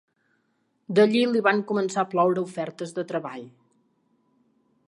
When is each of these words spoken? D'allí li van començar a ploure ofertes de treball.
D'allí 0.99 1.21
li 1.33 1.43
van 1.49 1.61
començar 1.73 2.03
a 2.05 2.09
ploure 2.15 2.47
ofertes 2.47 2.97
de 2.99 3.07
treball. 3.13 3.47